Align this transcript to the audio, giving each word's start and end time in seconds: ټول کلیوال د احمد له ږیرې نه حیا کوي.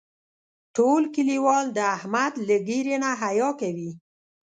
ټول 0.75 1.01
کلیوال 1.15 1.65
د 1.77 1.79
احمد 1.97 2.33
له 2.47 2.55
ږیرې 2.67 2.95
نه 3.03 3.09
حیا 3.21 3.49
کوي. 3.61 3.91